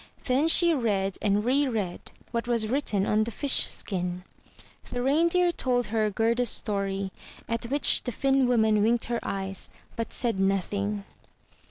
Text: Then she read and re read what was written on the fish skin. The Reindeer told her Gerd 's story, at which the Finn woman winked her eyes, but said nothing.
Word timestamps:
Then 0.23 0.47
she 0.47 0.73
read 0.73 1.17
and 1.21 1.45
re 1.45 1.67
read 1.67 2.11
what 2.31 2.47
was 2.47 2.65
written 2.65 3.05
on 3.05 3.23
the 3.23 3.29
fish 3.29 3.65
skin. 3.67 4.23
The 4.89 5.03
Reindeer 5.03 5.51
told 5.51 5.85
her 5.93 6.09
Gerd 6.09 6.39
's 6.39 6.49
story, 6.49 7.11
at 7.47 7.65
which 7.65 8.01
the 8.01 8.11
Finn 8.11 8.47
woman 8.47 8.81
winked 8.81 9.05
her 9.05 9.19
eyes, 9.21 9.69
but 9.95 10.11
said 10.11 10.39
nothing. 10.39 11.03